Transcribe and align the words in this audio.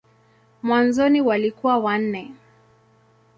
Mwanzoni 0.63 1.21
walikuwa 1.21 1.77
wanne. 1.77 2.31